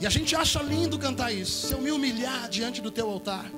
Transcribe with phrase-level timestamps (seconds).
[0.00, 3.50] E a gente acha lindo cantar isso, se eu me humilhar diante do teu altar.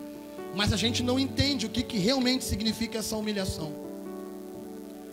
[0.54, 3.72] Mas a gente não entende o que, que realmente significa essa humilhação.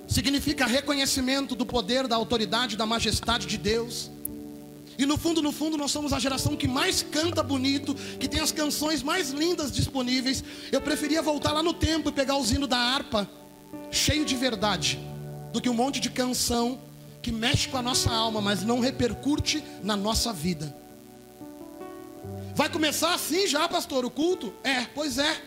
[0.07, 4.09] Significa reconhecimento do poder, da autoridade, da majestade de Deus.
[4.97, 8.39] E no fundo, no fundo, nós somos a geração que mais canta bonito, que tem
[8.39, 10.43] as canções mais lindas disponíveis.
[10.71, 13.29] Eu preferia voltar lá no tempo e pegar o hino da harpa,
[13.91, 14.97] cheio de verdade,
[15.51, 16.79] do que um monte de canção
[17.21, 20.86] que mexe com a nossa alma, mas não repercute na nossa vida.
[22.57, 24.51] Vai começar assim já, pastor, o culto?
[24.63, 25.43] É, pois é.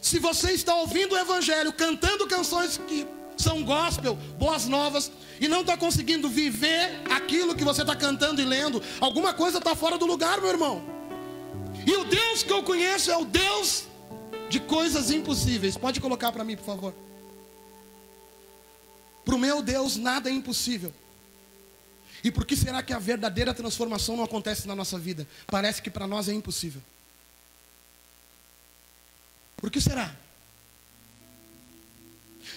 [0.00, 5.60] Se você está ouvindo o Evangelho, cantando canções que são gospel, boas novas, e não
[5.60, 10.06] está conseguindo viver aquilo que você está cantando e lendo, alguma coisa está fora do
[10.06, 10.82] lugar, meu irmão.
[11.86, 13.84] E o Deus que eu conheço é o Deus
[14.48, 15.76] de coisas impossíveis.
[15.76, 16.94] Pode colocar para mim, por favor.
[19.22, 20.94] Para o meu Deus nada é impossível.
[22.22, 25.26] E por que será que a verdadeira transformação não acontece na nossa vida?
[25.46, 26.82] Parece que para nós é impossível.
[29.56, 30.14] Por que será?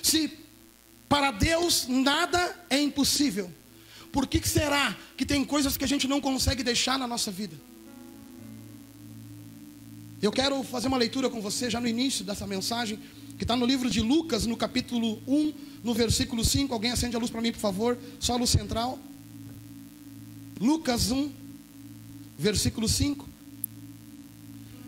[0.02, 0.40] Se
[1.08, 3.52] para Deus nada é impossível,
[4.12, 7.56] por que será que tem coisas que a gente não consegue deixar na nossa vida?
[10.22, 13.00] Eu quero fazer uma leitura com você já no início dessa mensagem,
[13.38, 16.72] que está no livro de Lucas, no capítulo 1, no versículo 5.
[16.72, 17.98] Alguém acende a luz para mim, por favor?
[18.20, 19.00] Só a luz central.
[20.62, 21.34] Lucas 1,
[22.38, 23.28] versículo 5.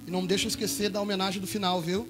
[0.06, 2.08] E não me deixa esquecer da homenagem do final, viu?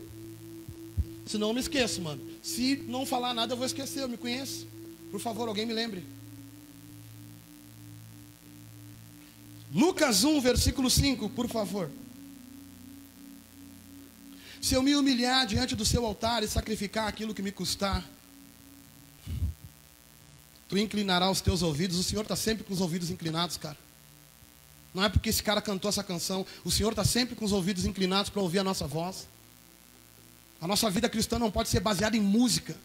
[1.26, 2.22] Senão eu me esqueço, mano.
[2.44, 4.68] Se não falar nada, eu vou esquecer, eu me conheço.
[5.10, 6.04] Por favor, alguém me lembre.
[9.74, 11.90] Lucas 1, versículo 5, por favor.
[14.62, 18.06] Se eu me humilhar diante do seu altar e sacrificar aquilo que me custar,
[20.88, 21.98] tu os teus ouvidos.
[21.98, 23.78] O Senhor está sempre com os ouvidos inclinados, cara.
[24.94, 26.46] Não é porque esse cara cantou essa canção.
[26.64, 29.28] O Senhor está sempre com os ouvidos inclinados para ouvir a nossa voz.
[30.62, 32.76] A nossa vida cristã não pode ser baseada em música.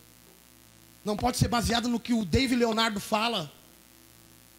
[1.05, 3.53] Não pode ser baseada no que o David Leonardo fala.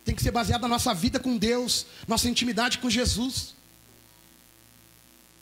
[0.05, 3.53] Tem que ser baseada na nossa vida com Deus, nossa intimidade com Jesus.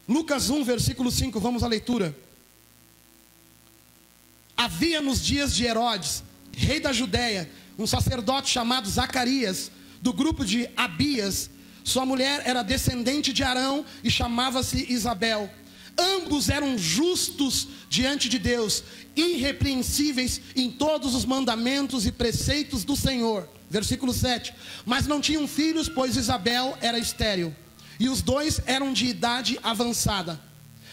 [0.08, 2.18] Lucas 1, versículo 5, vamos à leitura.
[4.56, 6.24] Havia nos dias de Herodes,
[6.54, 9.72] rei da Judéia, um sacerdote chamado Zacarias,
[10.02, 11.50] do grupo de Abias.
[11.84, 15.50] Sua mulher era descendente de Arão e chamava-se Isabel.
[15.98, 18.84] Ambos eram justos diante de Deus,
[19.16, 23.50] irrepreensíveis em todos os mandamentos e preceitos do Senhor.
[23.70, 24.54] Versículo 7.
[24.86, 27.56] Mas não tinham filhos, pois Isabel era estéril,
[28.00, 30.40] e os dois eram de idade avançada.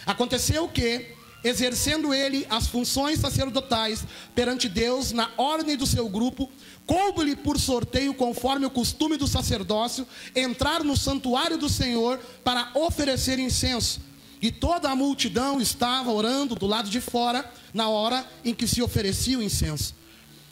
[0.07, 1.07] Aconteceu que,
[1.43, 6.51] exercendo ele as funções sacerdotais perante Deus na ordem do seu grupo,
[6.87, 13.39] coube-lhe por sorteio, conforme o costume do sacerdócio, entrar no santuário do Senhor para oferecer
[13.39, 14.01] incenso.
[14.41, 18.83] E toda a multidão estava orando do lado de fora, na hora em que se
[18.83, 19.95] oferecia o incenso.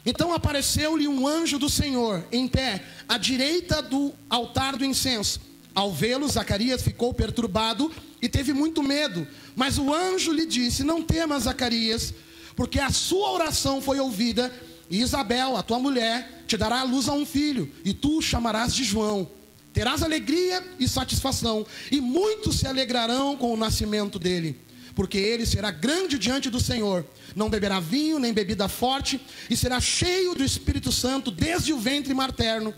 [0.05, 5.39] Então apareceu-lhe um anjo do Senhor, em pé, à direita do altar do incenso.
[5.73, 7.91] Ao vê-lo, Zacarias ficou perturbado
[8.21, 9.27] e teve muito medo.
[9.55, 12.13] Mas o anjo lhe disse: Não temas, Zacarias,
[12.55, 14.53] porque a sua oração foi ouvida,
[14.93, 18.21] e Isabel, a tua mulher, te dará a luz a um filho, e tu o
[18.21, 19.27] chamarás de João.
[19.73, 24.55] Terás alegria e satisfação, e muitos se alegrarão com o nascimento dele,
[24.93, 27.03] porque ele será grande diante do Senhor.
[27.35, 32.13] Não beberá vinho nem bebida forte, e será cheio do Espírito Santo desde o ventre
[32.13, 32.71] materno.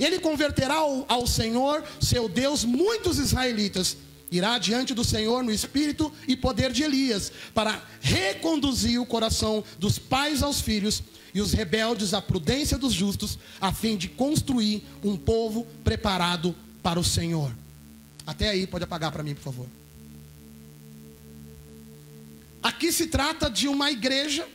[0.00, 3.94] Ele converterá ao Senhor, seu Deus, muitos israelitas.
[4.30, 9.98] Irá diante do Senhor no espírito e poder de Elias, para reconduzir o coração dos
[9.98, 11.02] pais aos filhos
[11.34, 17.00] e os rebeldes à prudência dos justos, a fim de construir um povo preparado para
[17.00, 17.52] o Senhor.
[18.26, 19.66] Até aí, pode apagar para mim, por favor.
[22.62, 24.46] Aqui se trata de uma igreja,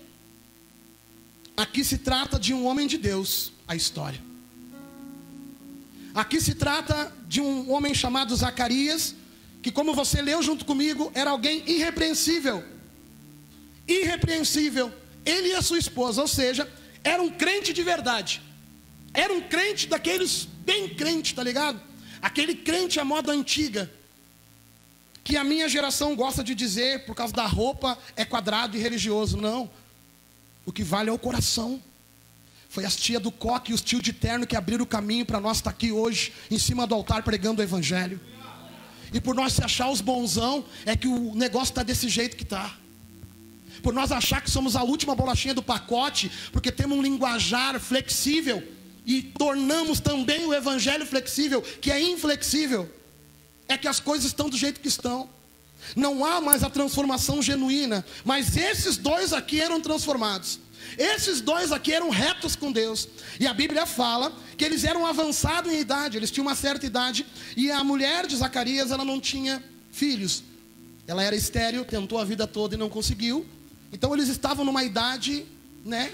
[1.58, 4.22] aqui se trata de um homem de Deus, a história.
[6.14, 9.16] Aqui se trata de um homem chamado Zacarias,
[9.64, 12.62] que, como você leu junto comigo, era alguém irrepreensível.
[13.88, 14.94] Irrepreensível.
[15.26, 16.70] Ele e a sua esposa, ou seja,
[17.02, 18.42] era um crente de verdade.
[19.14, 21.82] Era um crente daqueles bem crente, tá ligado?
[22.22, 23.90] Aquele crente à moda antiga.
[25.24, 29.38] Que a minha geração gosta de dizer, por causa da roupa, é quadrado e religioso.
[29.38, 29.72] Não.
[30.66, 31.82] O que vale é o coração.
[32.68, 35.40] Foi as tia do coque e os tio de terno que abriram o caminho para
[35.40, 38.20] nós estar tá aqui hoje, em cima do altar, pregando o Evangelho.
[39.14, 42.44] E por nós se achar os bonzão, é que o negócio está desse jeito que
[42.44, 42.76] está.
[43.82, 48.64] Por nós achar que somos a última bolachinha do pacote, porque temos um linguajar flexível,
[49.06, 52.90] e tornamos também o evangelho flexível, que é inflexível,
[53.68, 55.30] é que as coisas estão do jeito que estão.
[55.96, 60.60] Não há mais a transformação genuína, mas esses dois aqui eram transformados.
[60.98, 63.08] Esses dois aqui eram retos com Deus.
[63.40, 67.26] E a Bíblia fala que eles eram avançados em idade, eles tinham uma certa idade,
[67.58, 70.44] e a mulher de Zacarias, ela não tinha filhos.
[71.08, 73.46] Ela era estéril, tentou a vida toda e não conseguiu.
[73.92, 75.46] Então eles estavam numa idade,
[75.84, 76.12] né?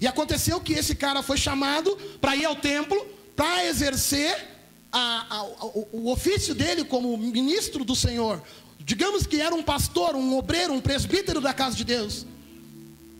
[0.00, 4.48] E aconteceu que esse cara foi chamado para ir ao templo, para exercer
[4.92, 8.42] a, a, o, o ofício dele como ministro do Senhor.
[8.80, 12.26] Digamos que era um pastor, um obreiro, um presbítero da casa de Deus.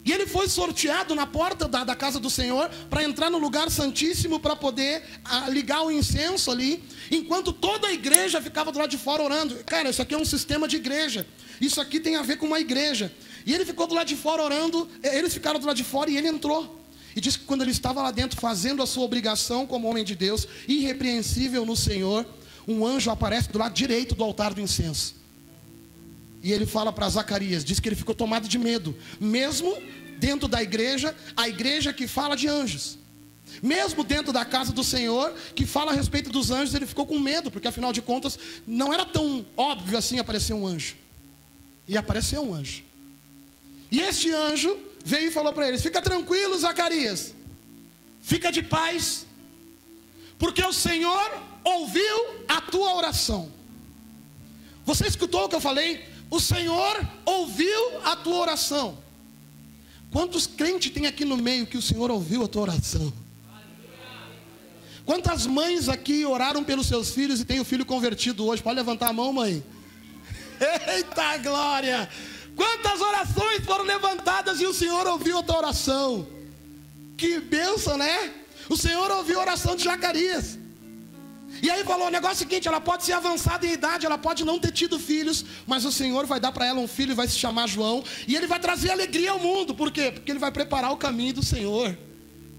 [0.06, 3.68] E ele foi sorteado na porta da, da casa do Senhor para entrar no lugar
[3.72, 8.78] santíssimo para poder a, ah, ligar o incenso ali, enquanto toda a igreja ficava do
[8.78, 9.56] lado de fora orando.
[9.64, 11.26] Cara, isso aqui é um sistema de igreja.
[11.60, 13.12] Isso aqui tem a ver com uma igreja.
[13.44, 16.08] E ele ficou do lado de fora orando, eh, eles ficaram do lado de fora
[16.08, 16.80] e ele entrou.
[17.16, 20.14] E disse que quando ele estava lá dentro fazendo a sua obrigação como homem de
[20.14, 22.24] Deus, irrepreensível no Senhor,
[22.68, 25.16] um anjo aparece do lado direito do altar do incenso.
[26.42, 29.76] E ele fala para Zacarias, diz que ele ficou tomado de medo, mesmo
[30.18, 32.98] dentro da igreja, a igreja que fala de anjos.
[33.62, 37.18] Mesmo dentro da casa do Senhor, que fala a respeito dos anjos, ele ficou com
[37.18, 40.96] medo, porque afinal de contas, não era tão óbvio assim aparecer um anjo.
[41.88, 42.82] E apareceu um anjo.
[43.90, 47.34] E este anjo veio e falou para eles: Fica tranquilo, Zacarias,
[48.20, 49.24] fica de paz,
[50.38, 53.50] porque o Senhor ouviu a tua oração.
[54.84, 56.04] Você escutou o que eu falei?
[56.30, 58.98] O Senhor ouviu a tua oração.
[60.10, 63.12] Quantos crentes tem aqui no meio que o Senhor ouviu a tua oração?
[65.04, 68.62] Quantas mães aqui oraram pelos seus filhos e tem o filho convertido hoje?
[68.62, 69.62] Pode levantar a mão, mãe.
[70.88, 72.08] Eita glória!
[72.56, 76.26] Quantas orações foram levantadas e o Senhor ouviu a tua oração?
[77.16, 78.32] Que bênção, né?
[78.68, 80.58] O Senhor ouviu a oração de Zacarias.
[81.62, 84.18] E aí falou: o negócio é o seguinte: ela pode ser avançada em idade, ela
[84.18, 87.28] pode não ter tido filhos, mas o Senhor vai dar para ela um filho vai
[87.28, 90.10] se chamar João, e ele vai trazer alegria ao mundo, por quê?
[90.12, 91.96] Porque ele vai preparar o caminho do Senhor.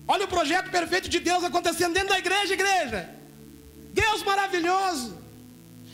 [0.07, 3.09] Olha o projeto perfeito de Deus acontecendo dentro da igreja, igreja.
[3.93, 5.16] Deus maravilhoso.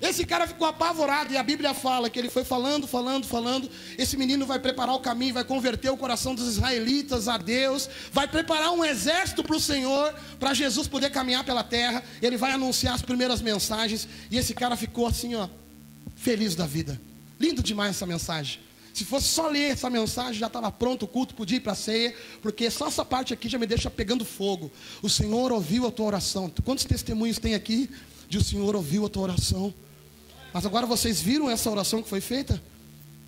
[0.03, 3.69] Esse cara ficou apavorado e a Bíblia fala que ele foi falando, falando, falando.
[3.97, 8.27] Esse menino vai preparar o caminho, vai converter o coração dos israelitas a Deus, vai
[8.27, 12.03] preparar um exército para o Senhor, para Jesus poder caminhar pela terra.
[12.21, 15.47] Ele vai anunciar as primeiras mensagens e esse cara ficou assim, ó,
[16.17, 17.00] feliz da vida.
[17.39, 18.59] Lindo demais essa mensagem.
[18.94, 21.75] Se fosse só ler essa mensagem, já estava pronto o culto, podia ir para a
[21.75, 24.69] ceia, porque só essa parte aqui já me deixa pegando fogo.
[25.01, 26.51] O Senhor ouviu a tua oração.
[26.65, 27.89] Quantos testemunhos tem aqui
[28.27, 29.73] de o Senhor ouviu a tua oração?
[30.53, 32.61] Mas agora vocês viram essa oração que foi feita?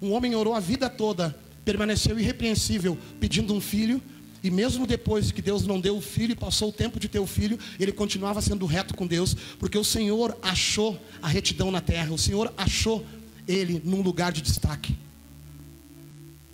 [0.02, 4.02] Um homem orou a vida toda, permaneceu irrepreensível, pedindo um filho,
[4.44, 7.18] e mesmo depois que Deus não deu o filho e passou o tempo de ter
[7.18, 11.82] o filho, ele continuava sendo reto com Deus, porque o Senhor achou a retidão na
[11.82, 13.04] terra, o Senhor achou
[13.48, 14.96] ele num lugar de destaque.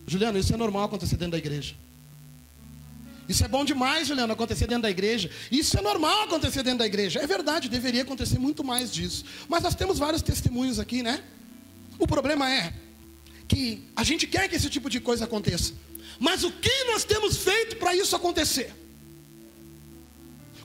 [0.08, 1.76] Juliano, isso é normal acontecer dentro da igreja.
[3.32, 5.32] Isso é bom demais, Juliano, acontecer dentro da igreja.
[5.50, 7.22] Isso é normal acontecer dentro da igreja.
[7.22, 9.24] É verdade, deveria acontecer muito mais disso.
[9.48, 11.24] Mas nós temos vários testemunhos aqui, né?
[11.98, 12.74] O problema é
[13.48, 15.74] que a gente quer que esse tipo de coisa aconteça.
[16.20, 18.76] Mas o que nós temos feito para isso acontecer?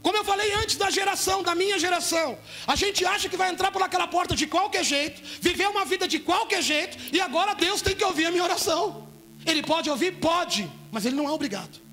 [0.02, 2.36] Como eu falei antes da geração, da minha geração,
[2.66, 6.08] a gente acha que vai entrar por aquela porta de qualquer jeito, viver uma vida
[6.08, 9.08] de qualquer jeito, e agora Deus tem que ouvir a minha oração.
[9.44, 10.12] Ele pode ouvir?
[10.16, 11.85] Pode, mas ele não é obrigado.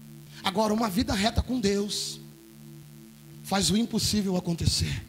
[0.43, 2.19] Agora, uma vida reta com Deus
[3.43, 5.03] faz o impossível acontecer.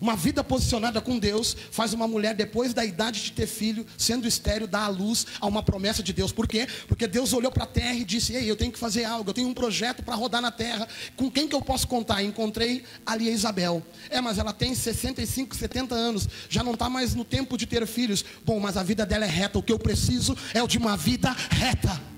[0.00, 4.28] Uma vida posicionada com Deus faz uma mulher, depois da idade de ter filho, sendo
[4.28, 6.32] estéreo, dar à luz a uma promessa de Deus.
[6.32, 6.68] Por quê?
[6.86, 9.34] Porque Deus olhou para a terra e disse: Ei, eu tenho que fazer algo, eu
[9.34, 10.86] tenho um projeto para rodar na terra.
[11.16, 12.22] Com quem que eu posso contar?
[12.22, 13.82] Encontrei ali a Isabel.
[14.10, 17.86] É, mas ela tem 65, 70 anos, já não está mais no tempo de ter
[17.86, 18.24] filhos.
[18.44, 19.58] Bom, mas a vida dela é reta.
[19.58, 22.15] O que eu preciso é o de uma vida reta.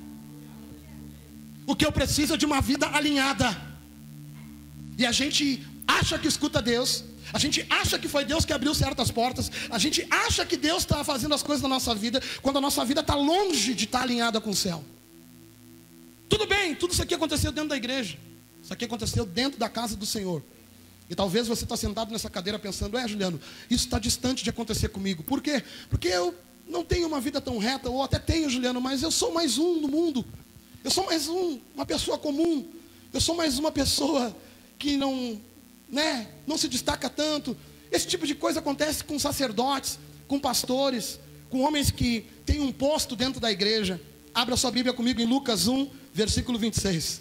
[1.69, 3.55] O que eu preciso é de uma vida alinhada.
[4.97, 8.75] E a gente acha que escuta Deus, a gente acha que foi Deus que abriu
[8.75, 12.57] certas portas, a gente acha que Deus está fazendo as coisas na nossa vida, quando
[12.57, 14.83] a nossa vida está longe de estar tá alinhada com o céu.
[16.27, 18.17] Tudo bem, tudo isso aqui aconteceu dentro da igreja,
[18.63, 20.43] isso aqui aconteceu dentro da casa do Senhor.
[21.11, 24.89] E talvez você está sentado nessa cadeira pensando, é Juliano, isso está distante de acontecer
[24.89, 25.23] comigo.
[25.23, 25.63] Por quê?
[25.91, 26.35] Porque eu
[26.67, 29.83] não tenho uma vida tão reta, ou até tenho, Juliano, mas eu sou mais um
[29.83, 30.25] no mundo.
[30.89, 32.67] Eu sou mais um, uma pessoa comum.
[33.13, 34.35] Eu sou mais uma pessoa
[34.79, 35.39] que não,
[35.87, 37.55] né, não se destaca tanto.
[37.93, 43.15] Esse tipo de coisa acontece com sacerdotes, com pastores, com homens que têm um posto
[43.15, 44.01] dentro da igreja.
[44.35, 47.21] Abra sua Bíblia comigo em Lucas 1, versículo 26.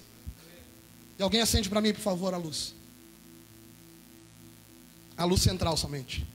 [1.19, 2.73] E alguém acende para mim, por favor, a luz.
[5.17, 6.25] A luz central somente.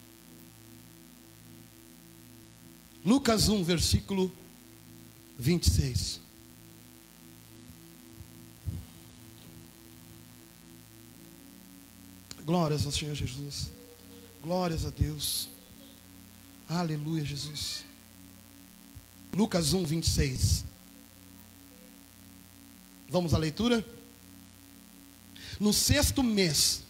[3.02, 4.30] Lucas 1, versículo
[5.38, 6.21] 26.
[12.44, 13.70] Glórias ao Senhor Jesus.
[14.42, 15.48] Glórias a Deus.
[16.68, 17.84] Aleluia, Jesus.
[19.32, 20.64] Lucas 1, 26.
[23.08, 23.84] Vamos à leitura?
[25.60, 26.82] No sexto mês,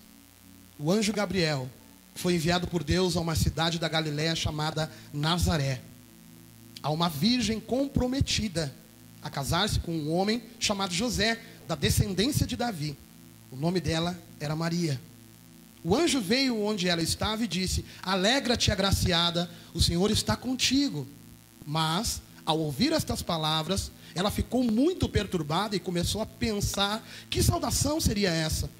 [0.79, 1.69] o anjo Gabriel
[2.15, 5.83] foi enviado por Deus a uma cidade da Galiléia chamada Nazaré,
[6.83, 8.75] a uma virgem comprometida
[9.23, 12.97] a casar-se com um homem chamado José, da descendência de Davi.
[13.51, 15.01] O nome dela era Maria.
[15.85, 21.07] O anjo veio onde ela estava e disse: Alegra-te, agraciada, o Senhor está contigo.
[21.67, 28.01] Mas, ao ouvir estas palavras, ela ficou muito perturbada e começou a pensar: que saudação
[28.01, 28.71] seria essa?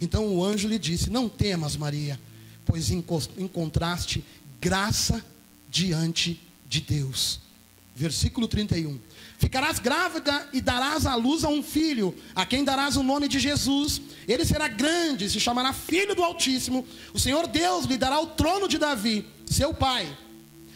[0.00, 2.20] Então o anjo lhe disse: Não temas, Maria,
[2.64, 4.24] pois encontraste
[4.60, 5.24] graça
[5.68, 7.43] diante de Deus.
[7.96, 8.98] Versículo 31.
[9.38, 13.38] Ficarás grávida e darás à luz a um filho, a quem darás o nome de
[13.38, 14.00] Jesus.
[14.26, 16.84] Ele será grande, se chamará Filho do Altíssimo.
[17.12, 20.08] O Senhor Deus lhe dará o trono de Davi, seu pai.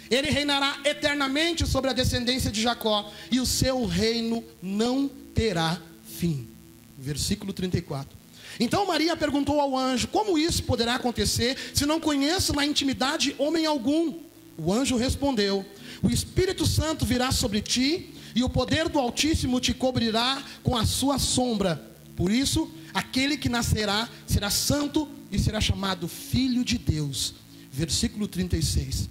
[0.08, 6.48] Ele reinará eternamente sobre a descendência de Jacó, e o seu reino não terá fim.
[6.96, 8.16] Versículo 34.
[8.60, 13.66] Então Maria perguntou ao anjo: Como isso poderá acontecer se não conheço na intimidade homem
[13.66, 14.14] algum?
[14.56, 15.64] O anjo respondeu:
[16.02, 20.86] O Espírito Santo virá sobre ti e o poder do Altíssimo te cobrirá com a
[20.86, 21.82] sua sombra.
[22.14, 27.34] Por isso, aquele que nascerá será santo e será chamado Filho de Deus.
[27.70, 29.08] Versículo 36.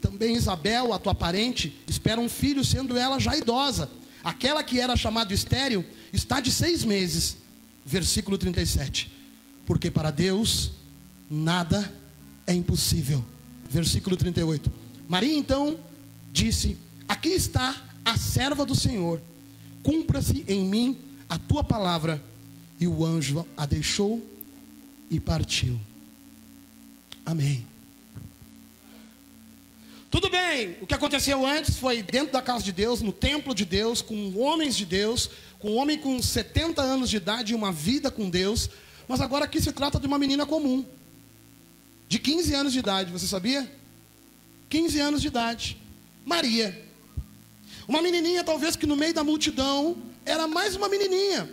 [0.00, 3.90] Também Isabel, a tua parente, espera um filho, sendo ela já idosa.
[4.22, 7.36] Aquela que era chamada estéril está de seis meses.
[7.84, 9.10] Versículo 37.
[9.66, 10.72] Porque para Deus
[11.30, 11.92] nada
[12.46, 13.24] é impossível.
[13.68, 14.70] Versículo 38.
[15.08, 15.78] Maria então
[16.44, 16.76] disse:
[17.08, 19.20] Aqui está a serva do Senhor,
[19.82, 22.22] cumpra-se em mim a tua palavra.
[22.80, 24.24] E o anjo a deixou
[25.10, 25.78] e partiu.
[27.26, 27.66] Amém.
[30.10, 33.64] Tudo bem, o que aconteceu antes foi dentro da casa de Deus, no templo de
[33.64, 35.28] Deus, com homens de Deus,
[35.58, 38.70] com um homem com 70 anos de idade e uma vida com Deus,
[39.08, 40.86] mas agora aqui se trata de uma menina comum,
[42.08, 43.70] de 15 anos de idade, você sabia?
[44.70, 45.76] 15 anos de idade,
[46.28, 46.86] Maria.
[47.88, 51.50] Uma menininha, talvez que no meio da multidão era mais uma menininha.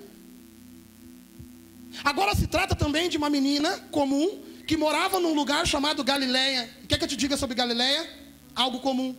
[2.04, 6.70] Agora se trata também de uma menina comum que morava num lugar chamado Galileia.
[6.84, 8.08] O que é que eu te diga sobre Galileia?
[8.54, 9.16] Algo comum.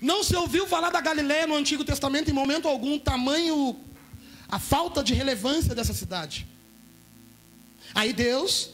[0.00, 3.76] Não se ouviu falar da Galileia no Antigo Testamento em momento algum, tamanho
[4.48, 6.46] a falta de relevância dessa cidade.
[7.94, 8.70] Aí Deus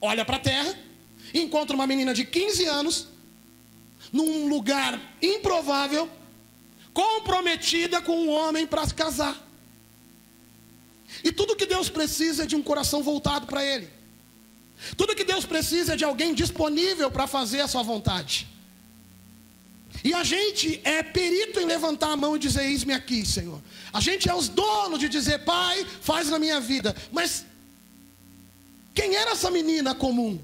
[0.00, 0.78] olha para a terra,
[1.32, 3.08] encontra uma menina de 15 anos,
[4.14, 6.08] num lugar improvável,
[6.92, 9.36] comprometida com um homem para se casar.
[11.24, 13.90] E tudo que Deus precisa é de um coração voltado para Ele.
[14.96, 18.46] Tudo que Deus precisa é de alguém disponível para fazer a sua vontade.
[20.04, 23.60] E a gente é perito em levantar a mão e dizer: Eis-me aqui, Senhor.
[23.92, 26.94] A gente é os donos de dizer: Pai, faz na minha vida.
[27.10, 27.44] Mas
[28.94, 30.40] quem era essa menina comum?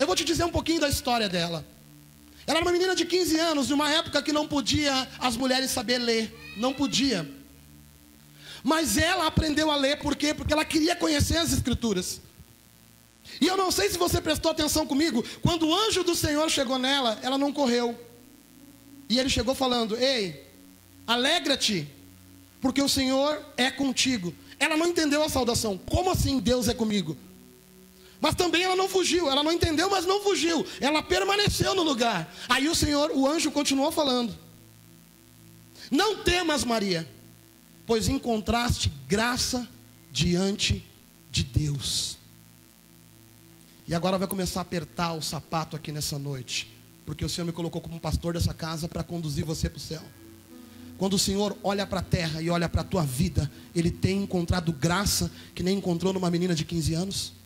[0.00, 1.64] Eu vou te dizer um pouquinho da história dela.
[2.46, 5.70] Ela era uma menina de 15 anos, de uma época que não podia as mulheres
[5.70, 6.34] saber ler.
[6.56, 7.28] Não podia.
[8.62, 10.34] Mas ela aprendeu a ler, por quê?
[10.34, 12.20] Porque ela queria conhecer as Escrituras.
[13.40, 16.78] E eu não sei se você prestou atenção comigo, quando o anjo do Senhor chegou
[16.78, 17.98] nela, ela não correu.
[19.08, 20.44] E ele chegou falando: Ei,
[21.06, 21.88] alegra-te,
[22.60, 24.34] porque o Senhor é contigo.
[24.58, 25.78] Ela não entendeu a saudação.
[25.78, 27.16] Como assim Deus é comigo?
[28.20, 30.66] Mas também ela não fugiu, ela não entendeu, mas não fugiu.
[30.80, 32.32] Ela permaneceu no lugar.
[32.48, 34.36] Aí o Senhor, o anjo continuou falando:
[35.90, 37.08] Não temas, Maria,
[37.86, 39.66] pois encontraste graça
[40.12, 40.84] diante
[41.30, 42.18] de Deus.
[43.88, 46.70] E agora vai começar a apertar o sapato aqui nessa noite,
[47.06, 50.02] porque o Senhor me colocou como pastor dessa casa para conduzir você para o céu.
[50.98, 54.22] Quando o Senhor olha para a terra e olha para a tua vida, Ele tem
[54.22, 57.39] encontrado graça que nem encontrou numa menina de 15 anos.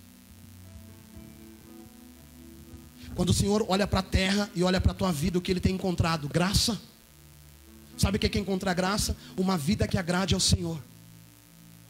[3.15, 5.51] Quando o Senhor olha para a terra e olha para a tua vida, o que
[5.51, 6.29] ele tem encontrado?
[6.29, 6.81] Graça.
[7.97, 9.17] Sabe o que é encontrar graça?
[9.37, 10.83] Uma vida que agrade ao Senhor.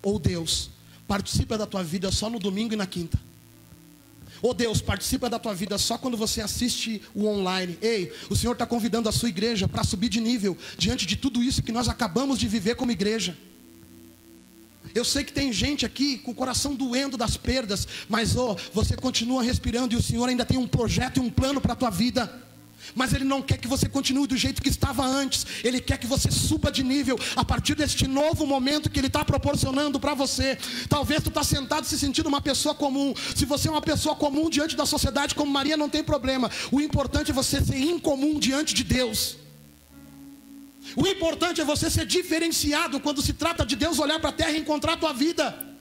[0.02, 0.70] Ou Deus,
[1.08, 3.18] participa da tua vida só no domingo e na quinta.
[4.42, 7.78] Ou Deus, participa da tua vida só quando você assiste o online.
[7.80, 11.42] Ei, o Senhor está convidando a sua igreja para subir de nível diante de tudo
[11.42, 13.34] isso que nós acabamos de viver como igreja.
[14.94, 18.96] Eu sei que tem gente aqui com o coração doendo das perdas, mas oh, você
[18.96, 21.90] continua respirando e o Senhor ainda tem um projeto e um plano para a tua
[21.90, 22.44] vida.
[22.94, 25.46] Mas Ele não quer que você continue do jeito que estava antes.
[25.64, 29.24] Ele quer que você suba de nível a partir deste novo momento que Ele está
[29.24, 30.58] proporcionando para você.
[30.88, 33.14] Talvez tu está sentado se sentindo uma pessoa comum.
[33.34, 36.50] Se você é uma pessoa comum diante da sociedade, como Maria, não tem problema.
[36.70, 39.43] O importante é você ser incomum diante de Deus.
[40.96, 44.52] O importante é você ser diferenciado quando se trata de Deus olhar para a terra
[44.52, 45.74] e encontrar a tua vida.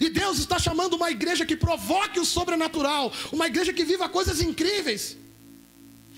[0.00, 4.40] E Deus está chamando uma igreja que provoque o sobrenatural, uma igreja que viva coisas
[4.40, 5.16] incríveis.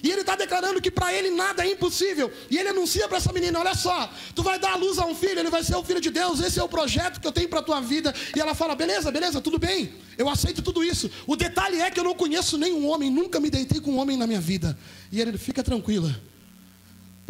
[0.02, 2.32] E ele está declarando que para ele nada é impossível.
[2.50, 5.14] E ele anuncia para essa menina: olha só, tu vai dar a luz a um
[5.14, 7.48] filho, ele vai ser o filho de Deus, esse é o projeto que eu tenho
[7.48, 8.14] para a tua vida.
[8.34, 11.10] E ela fala: beleza, beleza, tudo bem, eu aceito tudo isso.
[11.26, 14.16] O detalhe é que eu não conheço nenhum homem, nunca me deitei com um homem
[14.16, 14.76] na minha vida.
[15.12, 16.18] E ele fica tranquila,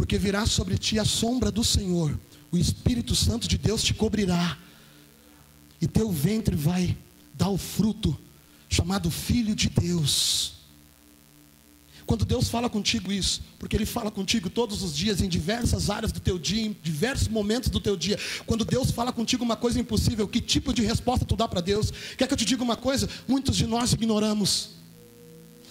[0.00, 2.19] porque virá sobre ti a sombra do Senhor,
[2.50, 4.57] o Espírito Santo de Deus te cobrirá,
[5.78, 6.97] e teu ventre vai
[7.35, 8.19] dar o fruto,
[8.66, 10.54] chamado Filho de Deus.
[12.07, 16.12] Quando Deus fala contigo isso, porque Ele fala contigo todos os dias, em diversas áreas
[16.12, 18.19] do teu dia, em diversos momentos do teu dia.
[18.47, 21.92] Quando Deus fala contigo uma coisa impossível, que tipo de resposta tu dá para Deus?
[22.16, 23.07] Quer que eu te diga uma coisa?
[23.28, 24.79] Muitos de nós ignoramos.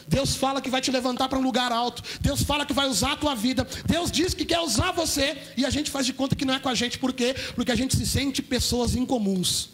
[0.10, 2.02] Deus fala que vai te levantar para um lugar alto.
[2.20, 3.66] Deus fala que vai usar a tua vida.
[3.86, 5.38] Deus diz que quer usar você.
[5.56, 6.98] E a gente faz de conta que não é com a gente.
[6.98, 7.36] Por quê?
[7.54, 9.70] Porque a gente se sente pessoas incomuns.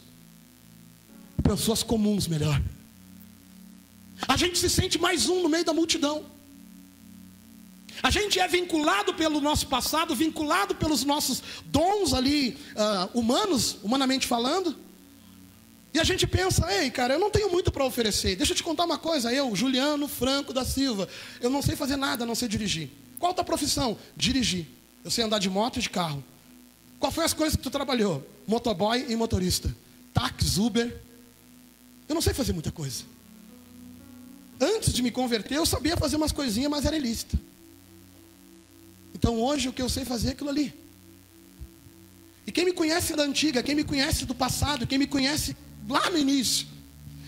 [1.41, 2.61] Pessoas comuns, melhor.
[4.27, 6.25] A gente se sente mais um no meio da multidão.
[8.03, 14.27] A gente é vinculado pelo nosso passado, vinculado pelos nossos dons ali, uh, humanos, humanamente
[14.27, 14.75] falando.
[15.95, 18.35] E a gente pensa, ei, cara, eu não tenho muito para oferecer.
[18.35, 21.07] Deixa eu te contar uma coisa, eu, Juliano Franco da Silva,
[21.39, 22.89] eu não sei fazer nada, não sei dirigir.
[23.17, 23.97] Qual a tua profissão?
[24.13, 24.67] Dirigir.
[25.05, 26.21] Eu sei andar de moto e de carro.
[26.99, 28.29] Qual foi as coisas que tu trabalhou?
[28.45, 29.73] Motoboy e motorista.
[30.13, 31.01] Táxi, Uber.
[32.09, 33.05] Eu não sei fazer muita coisa.
[34.59, 37.39] Antes de me converter, eu sabia fazer umas coisinhas, mas era ilícita.
[39.13, 40.74] Então hoje o que eu sei fazer é aquilo ali.
[42.46, 45.55] E quem me conhece da antiga, quem me conhece do passado, quem me conhece
[45.87, 46.67] lá no início,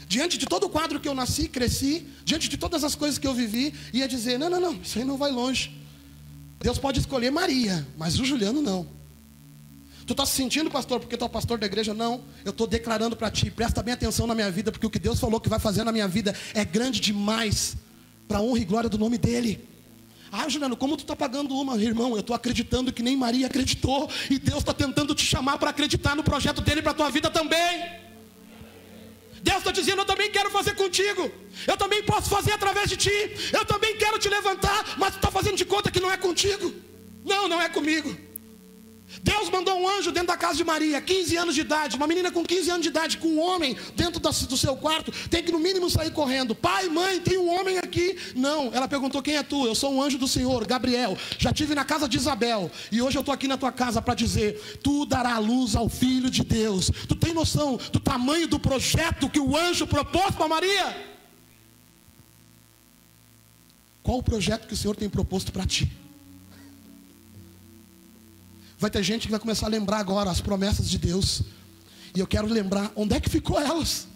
[0.08, 3.28] diante de todo o quadro que eu nasci, cresci, diante de todas as coisas que
[3.28, 5.76] eu vivi, ia dizer: não, não, não, isso aí não vai longe.
[6.60, 8.88] Deus pode escolher Maria, mas o Juliano não.
[10.06, 11.94] Tu está se sentindo, pastor, porque tu é pastor da igreja?
[11.94, 12.22] Não.
[12.46, 15.20] Eu estou declarando para ti, presta bem atenção na minha vida, porque o que Deus
[15.20, 17.76] falou que vai fazer na minha vida é grande demais,
[18.26, 19.68] para a honra e glória do nome dEle.
[20.32, 21.78] Ah, Juliano, como tu está pagando uma?
[21.82, 24.10] Irmão, eu estou acreditando que nem Maria acreditou.
[24.30, 27.30] E Deus está tentando te chamar para acreditar no projeto dele para a tua vida
[27.30, 28.07] também.
[29.48, 31.32] Deus está dizendo, eu também quero fazer contigo.
[31.66, 33.18] Eu também posso fazer através de ti.
[33.54, 36.74] Eu também quero te levantar, mas tu está fazendo de conta que não é contigo.
[37.24, 38.10] Não, não é comigo.
[39.24, 42.32] Deus mandou um anjo dentro da casa de Maria, 15 anos de idade, uma menina
[42.32, 45.60] com 15 anos de idade, com um homem dentro do seu quarto, tem que no
[45.60, 46.56] mínimo sair correndo.
[46.56, 48.18] Pai, mãe, tem um homem aqui.
[48.36, 49.66] Não, ela perguntou: quem é tu?
[49.66, 51.18] Eu sou um anjo do Senhor, Gabriel.
[51.38, 54.14] Já tive na casa de Isabel e hoje eu estou aqui na tua casa para
[54.14, 56.92] dizer: tu dará luz ao filho de Deus.
[57.08, 61.18] Tu tem noção do tamanho do projeto que o anjo propôs para Maria?
[64.04, 65.92] Qual o projeto que o Senhor tem proposto para ti?
[68.78, 71.42] Vai ter gente que vai começar a lembrar agora as promessas de Deus.
[72.16, 74.08] E eu quero lembrar onde é que ficou elas.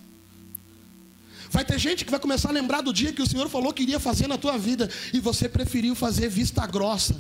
[1.50, 3.84] Vai ter gente que vai começar a lembrar do dia que o Senhor falou que
[3.84, 7.19] iria fazer na tua vida e você preferiu fazer vista grossa.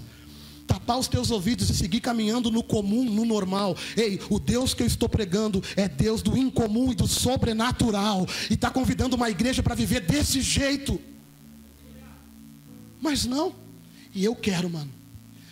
[0.65, 3.75] Tapar os teus ouvidos e seguir caminhando no comum, no normal.
[3.97, 8.25] Ei, o Deus que eu estou pregando é Deus do incomum e do sobrenatural.
[8.49, 11.01] E está convidando uma igreja para viver desse jeito.
[13.01, 13.53] Mas não.
[14.13, 14.91] E eu quero, mano.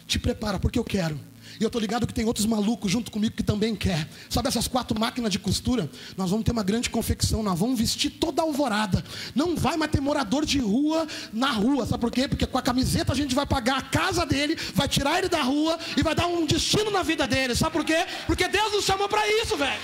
[0.07, 1.19] Te prepara, porque eu quero.
[1.59, 4.07] E eu estou ligado que tem outros malucos junto comigo que também quer.
[4.29, 5.89] Sabe essas quatro máquinas de costura?
[6.17, 9.03] Nós vamos ter uma grande confecção, nós vamos vestir toda a alvorada.
[9.33, 11.85] Não vai mais ter morador de rua na rua.
[11.85, 12.27] Sabe por quê?
[12.27, 15.41] Porque com a camiseta a gente vai pagar a casa dele, vai tirar ele da
[15.41, 17.55] rua e vai dar um destino na vida dele.
[17.55, 18.05] Sabe por quê?
[18.27, 19.79] Porque Deus nos chamou para isso, velho.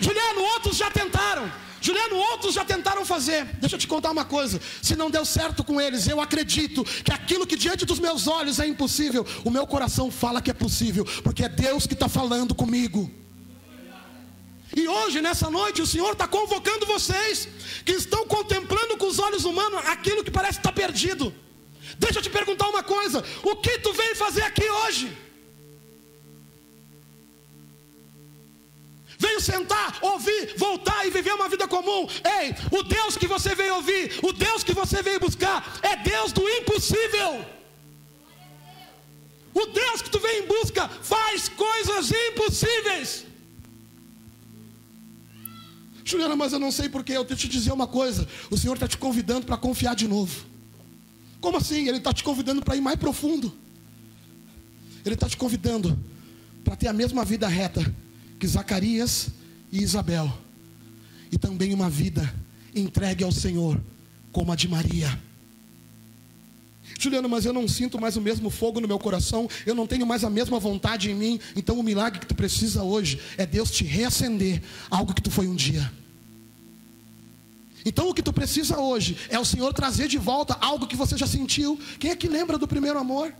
[0.00, 1.67] Juliano, outros já tentaram.
[1.88, 3.46] Juliano, outros já tentaram fazer.
[3.62, 4.60] Deixa eu te contar uma coisa.
[4.82, 8.58] Se não deu certo com eles, eu acredito que aquilo que diante dos meus olhos
[8.60, 12.54] é impossível, o meu coração fala que é possível, porque é Deus que está falando
[12.54, 13.10] comigo.
[14.76, 17.48] E hoje, nessa noite, o Senhor está convocando vocês
[17.86, 21.34] que estão contemplando com os olhos humanos aquilo que parece estar perdido.
[21.98, 25.16] Deixa eu te perguntar uma coisa: o que tu veio fazer aqui hoje?
[29.18, 32.08] Veio sentar, ouvir, voltar e viver uma vida comum.
[32.40, 36.32] Ei, o Deus que você veio ouvir, o Deus que você veio buscar, é Deus
[36.32, 37.44] do impossível.
[39.52, 43.26] O Deus que tu vem em busca faz coisas impossíveis.
[46.04, 47.12] Juliana, mas eu não sei porquê.
[47.12, 50.06] Eu tenho que te dizer uma coisa: o Senhor está te convidando para confiar de
[50.06, 50.46] novo.
[51.40, 51.88] Como assim?
[51.88, 53.52] Ele está te convidando para ir mais profundo.
[55.04, 55.98] Ele está te convidando
[56.64, 57.94] para ter a mesma vida reta
[58.38, 59.28] que Zacarias
[59.70, 60.32] e Isabel.
[61.30, 62.32] E também uma vida
[62.74, 63.80] entregue ao Senhor,
[64.32, 65.20] como a de Maria.
[66.98, 70.06] Juliano, mas eu não sinto mais o mesmo fogo no meu coração, eu não tenho
[70.06, 71.40] mais a mesma vontade em mim.
[71.54, 75.46] Então o milagre que tu precisa hoje é Deus te reacender algo que tu foi
[75.46, 75.90] um dia.
[77.84, 81.16] Então o que tu precisa hoje é o Senhor trazer de volta algo que você
[81.16, 81.78] já sentiu.
[81.98, 83.32] Quem é que lembra do primeiro amor?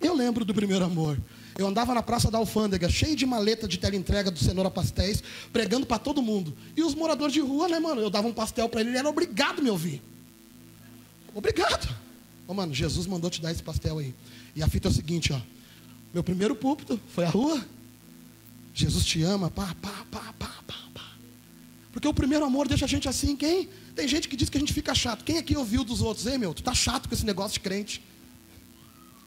[0.00, 1.18] Eu lembro do primeiro amor.
[1.56, 5.86] Eu andava na Praça da Alfândega, cheio de maleta de teleentrega do Cenoura Pastéis, pregando
[5.86, 6.56] para todo mundo.
[6.76, 8.00] E os moradores de rua, né, mano?
[8.00, 10.02] Eu dava um pastel para ele, ele era obrigado a me ouvir.
[11.32, 11.88] Obrigado.
[12.46, 14.14] Ô, oh, mano, Jesus mandou te dar esse pastel aí.
[14.54, 15.40] E a fita é o seguinte, ó.
[16.12, 17.64] Meu primeiro púlpito foi a rua.
[18.72, 21.12] Jesus te ama, pá, pá, pá, pá, pá, pá.
[21.92, 23.68] Porque o primeiro amor deixa a gente assim, quem?
[23.94, 25.24] Tem gente que diz que a gente fica chato.
[25.24, 26.26] Quem aqui ouviu dos outros?
[26.26, 28.02] Ei, meu, tu tá chato com esse negócio de crente.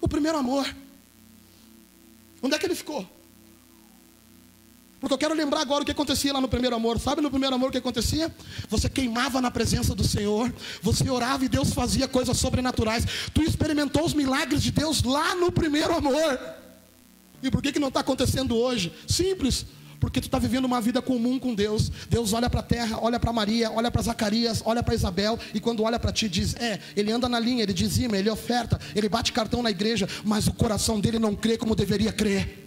[0.02, 0.68] O primeiro amor.
[2.48, 3.06] Onde é que ele ficou?
[5.02, 6.98] Porque eu quero lembrar agora o que acontecia lá no primeiro amor.
[6.98, 8.34] Sabe no primeiro amor o que acontecia?
[8.70, 13.06] Você queimava na presença do Senhor, você orava e Deus fazia coisas sobrenaturais.
[13.34, 16.40] Tu experimentou os milagres de Deus lá no primeiro amor.
[17.44, 18.94] E por que, que não está acontecendo hoje?
[19.06, 19.66] Simples.
[20.00, 21.92] Porque tu está vivendo uma vida comum com Deus.
[22.10, 25.60] Deus olha para a terra, olha para Maria, olha para Zacarias, olha para Isabel, e
[25.60, 29.10] quando olha para ti, diz: É, ele anda na linha, ele dizima, ele oferta, ele
[29.10, 32.66] bate cartão na igreja, mas o coração dele não crê como deveria crer.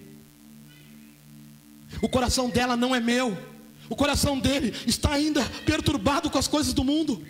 [2.03, 3.37] O coração dela não é meu.
[3.89, 7.25] O coração dele está ainda perturbado com as coisas do mundo.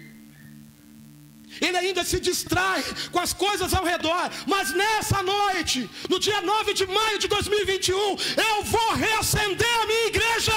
[1.60, 4.30] Ele ainda se distrai com as coisas ao redor.
[4.46, 10.06] Mas nessa noite, no dia 9 de maio de 2021, eu vou reacender a minha
[10.06, 10.52] igreja.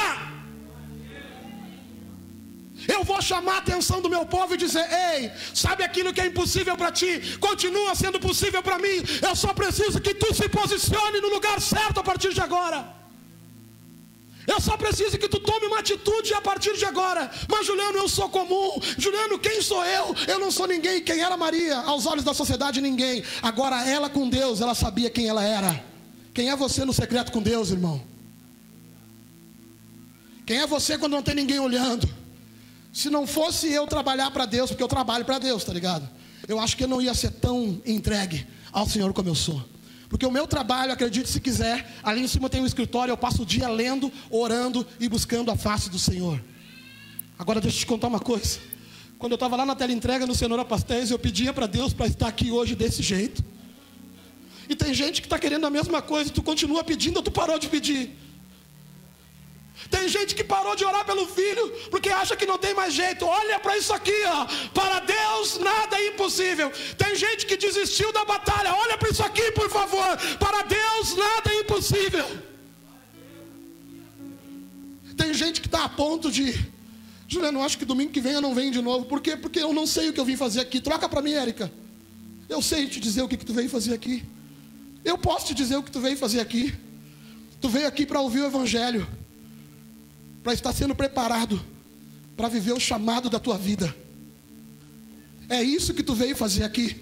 [2.88, 6.26] Eu vou chamar a atenção do meu povo e dizer: Ei, sabe aquilo que é
[6.26, 7.38] impossível para ti?
[7.40, 8.98] Continua sendo possível para mim.
[9.22, 13.03] Eu só preciso que tu se posicione no lugar certo a partir de agora.
[14.46, 17.32] Eu só preciso que tu tome uma atitude a partir de agora.
[17.50, 18.80] Mas Juliano, eu sou comum.
[18.98, 20.16] Juliano, quem sou eu?
[20.28, 21.02] Eu não sou ninguém.
[21.02, 21.78] Quem era Maria?
[21.78, 23.24] Aos olhos da sociedade, ninguém.
[23.42, 25.84] Agora ela com Deus, ela sabia quem ela era.
[26.34, 28.02] Quem é você no secreto com Deus, irmão?
[30.46, 32.10] Quem é você quando não tem ninguém olhando?
[32.92, 36.08] Se não fosse eu trabalhar para Deus, porque eu trabalho para Deus, tá ligado?
[36.48, 39.64] Eu acho que eu não ia ser tão entregue ao Senhor como eu sou.
[40.10, 43.44] Porque o meu trabalho, acredite se quiser, ali em cima tem um escritório, eu passo
[43.44, 46.42] o dia lendo, orando e buscando a face do Senhor.
[47.38, 48.60] Agora deixa eu te contar uma coisa.
[49.18, 52.08] Quando eu estava lá na tela entrega no Cenoura Pastéis, eu pedia para Deus para
[52.08, 53.44] estar aqui hoje desse jeito.
[54.68, 57.58] E tem gente que está querendo a mesma coisa, tu continua pedindo ou tu parou
[57.58, 58.18] de pedir?
[59.90, 63.26] Tem gente que parou de orar pelo filho porque acha que não tem mais jeito.
[63.26, 64.46] Olha para isso aqui, ó.
[64.74, 66.72] Para Deus nada é impossível.
[66.98, 68.74] Tem gente que desistiu da batalha.
[68.74, 70.18] Olha para isso aqui, por favor.
[70.40, 72.26] Para Deus nada é impossível.
[75.18, 76.74] Tem gente que está a ponto de
[77.28, 79.06] Juliano, acho que domingo que vem eu não venho de novo.
[79.06, 79.36] Por quê?
[79.36, 80.80] Porque eu não sei o que eu vim fazer aqui.
[80.80, 81.72] Troca para mim, Érica.
[82.48, 84.24] Eu sei te dizer o que, que tu veio fazer aqui.
[85.04, 86.74] Eu posso te dizer o que tu veio fazer aqui.
[87.60, 89.08] Tu veio aqui para ouvir o Evangelho
[90.44, 91.74] para estar sendo preparado
[92.36, 93.96] para viver o chamado da tua vida.
[95.50, 97.02] É isso que tu veio fazer aqui.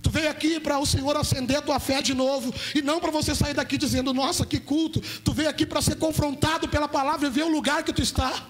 [0.00, 3.10] Tu veio aqui para o Senhor acender a tua fé de novo e não para
[3.10, 5.00] você sair daqui dizendo: "Nossa, que culto".
[5.24, 8.46] Tu veio aqui para ser confrontado pela palavra e ver o lugar que tu está.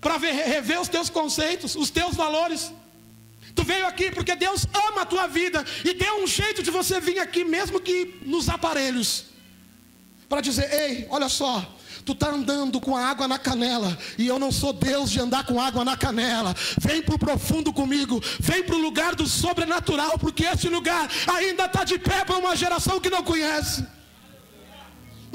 [0.00, 2.72] Para rever os teus conceitos, os teus valores.
[3.54, 6.98] Tu veio aqui porque Deus ama a tua vida e deu um jeito de você
[7.00, 9.26] vir aqui mesmo que nos aparelhos.
[10.28, 13.96] Para dizer: "Ei, olha só, Tu está andando com a água na canela.
[14.18, 16.54] E eu não sou Deus de andar com água na canela.
[16.78, 18.20] Vem para o profundo comigo.
[18.40, 20.18] Vem para o lugar do sobrenatural.
[20.18, 23.86] Porque esse lugar ainda está de pé para uma geração que não conhece.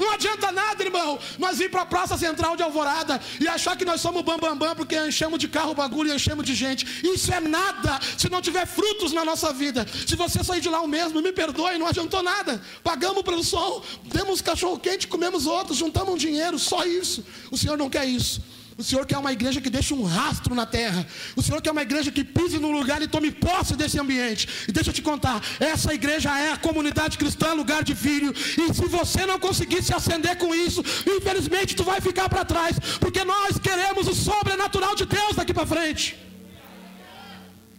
[0.00, 3.84] Não adianta nada, irmão, nós ir para a Praça Central de Alvorada e achar que
[3.84, 6.86] nós somos bambambam bam, bam, porque enchemos de carro bagulho e enchemos de gente.
[7.04, 9.86] Isso é nada se não tiver frutos na nossa vida.
[10.06, 12.62] Se você sair de lá o mesmo, me perdoe, não adiantou nada.
[12.82, 17.22] Pagamos pelo sol, demos cachorro quente, comemos outros, juntamos um dinheiro, só isso.
[17.50, 18.40] O Senhor não quer isso.
[18.80, 21.06] O Senhor quer uma igreja que deixe um rastro na terra.
[21.36, 24.48] O Senhor quer uma igreja que pise no lugar e tome posse desse ambiente.
[24.66, 28.32] E deixa eu te contar, essa igreja é a comunidade cristã, lugar de filho.
[28.32, 32.78] E se você não conseguir se acender com isso, infelizmente tu vai ficar para trás,
[32.98, 36.29] porque nós queremos o sobrenatural de Deus daqui para frente.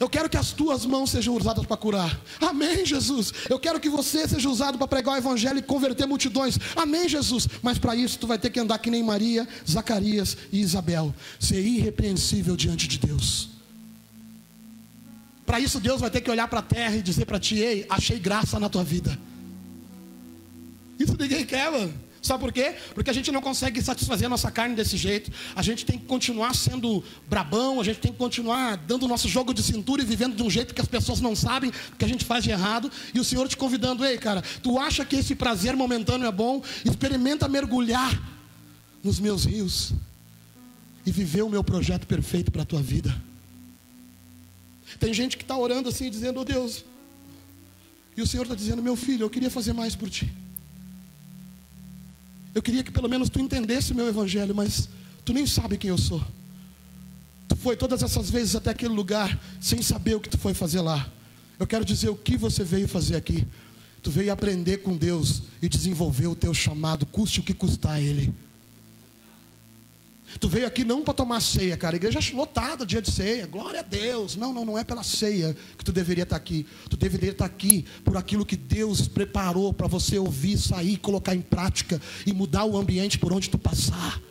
[0.02, 2.20] Eu quero que as tuas mãos sejam usadas para curar.
[2.40, 3.32] Amém, Jesus.
[3.48, 6.58] Eu quero que você seja usado para pregar o evangelho e converter multidões.
[6.76, 7.48] Amém, Jesus.
[7.62, 11.64] Mas para isso tu vai ter que andar que nem Maria, Zacarias e Isabel, ser
[11.64, 13.50] irrepreensível diante de Deus.
[15.46, 17.86] Para isso Deus vai ter que olhar para a terra e dizer para ti: "Ei,
[17.88, 19.16] achei graça na tua vida".
[20.98, 21.94] Isso ninguém quer, mano.
[22.22, 22.76] Sabe por quê?
[22.94, 25.32] Porque a gente não consegue satisfazer a nossa carne desse jeito.
[25.56, 29.28] A gente tem que continuar sendo brabão, a gente tem que continuar dando o nosso
[29.28, 32.08] jogo de cintura e vivendo de um jeito que as pessoas não sabem que a
[32.08, 32.92] gente faz de errado.
[33.14, 36.62] E o Senhor te convidando, ei, cara, tu acha que esse prazer momentâneo é bom?
[36.86, 38.22] Experimenta mergulhar
[39.04, 39.92] nos meus rios
[41.04, 43.20] e viver o meu projeto perfeito para a tua vida.
[45.00, 46.86] Tem gente que está orando assim, dizendo, oh Deus,
[48.16, 50.32] e o Senhor está dizendo, meu filho, eu queria fazer mais por ti.
[52.54, 54.90] Eu queria que pelo menos tu entendesse meu evangelho, mas
[55.24, 56.22] tu nem sabe quem eu sou.
[57.48, 60.82] Tu foi todas essas vezes até aquele lugar sem saber o que tu foi fazer
[60.82, 61.10] lá.
[61.60, 63.48] Eu quero dizer o que você veio fazer aqui.
[64.02, 68.34] Tu veio aprender com Deus e desenvolver o teu chamado, custe o que custar ele.
[70.40, 71.96] Tu veio aqui não para tomar ceia, cara.
[71.96, 73.46] A igreja é lotada dia de ceia.
[73.48, 74.36] Glória a Deus.
[74.36, 76.66] Não, não, não é pela ceia que tu deveria estar aqui.
[76.90, 81.42] Tu deveria estar aqui por aquilo que Deus preparou para você ouvir, sair, colocar em
[81.42, 84.22] prática e mudar o ambiente por onde tu passar.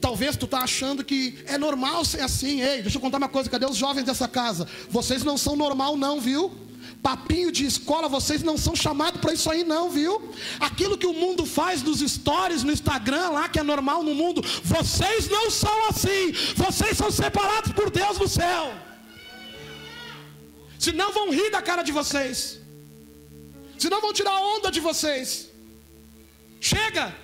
[0.00, 2.60] Talvez tu tá achando que é normal ser assim.
[2.60, 3.50] Ei, deixa eu contar uma coisa.
[3.50, 4.66] Cadê os jovens dessa casa?
[4.88, 6.69] Vocês não são normal não, viu?
[7.02, 10.30] Papinho de escola, vocês não são chamados para isso aí, não, viu?
[10.58, 14.42] Aquilo que o mundo faz nos stories, no Instagram, lá que é normal no mundo,
[14.62, 16.32] vocês não são assim.
[16.56, 18.74] Vocês são separados por Deus no céu.
[20.78, 22.60] Senão vão rir da cara de vocês.
[23.78, 25.48] Senão vão tirar onda de vocês.
[26.60, 27.14] Chega!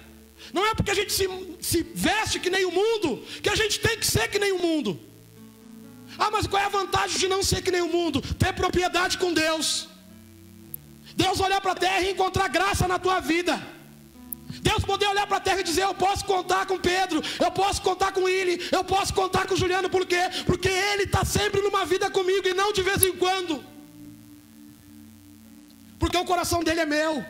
[0.52, 1.28] Não é porque a gente se,
[1.60, 4.58] se veste que nem o mundo, que a gente tem que ser que nem o
[4.58, 4.98] mundo.
[6.18, 8.20] Ah, mas qual é a vantagem de não ser que nem o mundo?
[8.42, 9.88] Ter propriedade com Deus.
[11.14, 13.54] Deus olhar para a terra e encontrar graça na tua vida.
[14.60, 17.80] Deus poder olhar para a terra e dizer: Eu posso contar com Pedro, eu posso
[17.82, 20.22] contar com ele, eu posso contar com Juliano, por quê?
[20.44, 23.64] Porque ele está sempre numa vida comigo e não de vez em quando.
[25.98, 27.24] Porque o coração dele é meu.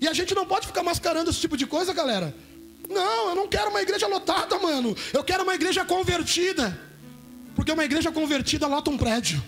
[0.00, 2.34] E a gente não pode ficar mascarando esse tipo de coisa, galera.
[2.88, 4.96] Não, eu não quero uma igreja lotada, mano.
[5.12, 6.78] Eu quero uma igreja convertida.
[7.54, 9.42] Porque uma igreja convertida lota um prédio.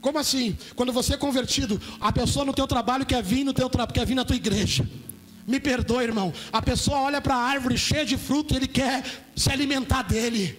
[0.00, 0.58] Como assim?
[0.74, 4.14] Quando você é convertido, a pessoa no teu trabalho quer vir no teu quer vir
[4.14, 4.88] na tua igreja.
[5.46, 6.32] Me perdoe, irmão.
[6.52, 9.04] A pessoa olha para a árvore cheia de fruto e ele quer
[9.36, 10.58] se alimentar dele.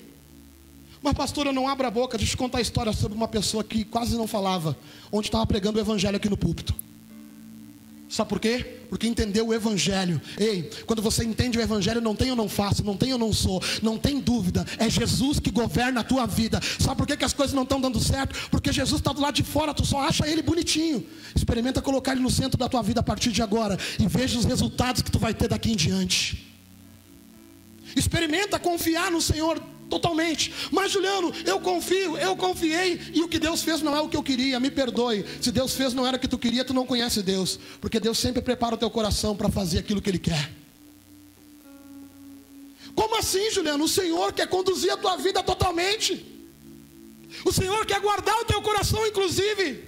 [1.01, 2.17] Mas pastor, eu não abro a boca.
[2.17, 4.77] Deixa eu contar a história sobre uma pessoa que quase não falava,
[5.11, 6.73] onde estava pregando o evangelho aqui no púlpito.
[8.13, 8.63] Sabe por quê?
[8.89, 10.21] Porque entendeu o Evangelho.
[10.37, 13.33] Ei, quando você entende o Evangelho, não tem ou não faço, não tem ou não
[13.33, 14.63] sou, não tem dúvida.
[14.77, 16.61] É Jesus que governa a tua vida.
[16.79, 18.51] Sabe por quê que as coisas não estão dando certo?
[18.51, 21.03] Porque Jesus está do lado de fora, tu só acha ele bonitinho.
[21.35, 24.45] Experimenta colocar ele no centro da tua vida a partir de agora e veja os
[24.45, 26.53] resultados que tu vai ter daqui em diante.
[27.95, 29.59] Experimenta confiar no Senhor
[29.93, 30.51] totalmente.
[30.71, 34.17] Mas Juliano, eu confio, eu confiei e o que Deus fez não é o que
[34.17, 34.59] eu queria.
[34.59, 35.23] Me perdoe.
[35.39, 38.17] Se Deus fez não era o que tu queria, tu não conhece Deus, porque Deus
[38.17, 40.51] sempre prepara o teu coração para fazer aquilo que ele quer.
[42.95, 43.83] Como assim, Juliano?
[43.83, 46.25] O Senhor quer conduzir a tua vida totalmente.
[47.45, 49.83] O Senhor quer guardar o teu coração, inclusive.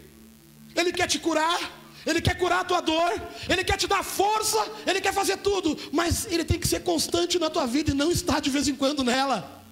[0.76, 1.84] Ele quer te curar.
[2.06, 5.76] Ele quer curar a tua dor, Ele quer te dar força, Ele quer fazer tudo,
[5.92, 8.76] mas Ele tem que ser constante na tua vida e não estar de vez em
[8.76, 9.65] quando nela.